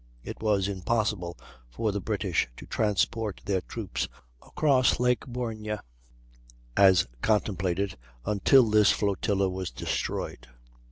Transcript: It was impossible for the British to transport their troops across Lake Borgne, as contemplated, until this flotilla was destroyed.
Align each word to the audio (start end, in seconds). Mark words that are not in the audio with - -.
It 0.23 0.41
was 0.41 0.67
impossible 0.67 1.37
for 1.69 1.91
the 1.91 2.01
British 2.01 2.47
to 2.57 2.65
transport 2.65 3.39
their 3.45 3.61
troops 3.61 4.07
across 4.41 4.99
Lake 4.99 5.27
Borgne, 5.27 5.77
as 6.75 7.05
contemplated, 7.21 7.97
until 8.25 8.67
this 8.67 8.89
flotilla 8.91 9.47
was 9.47 9.69
destroyed. 9.69 10.47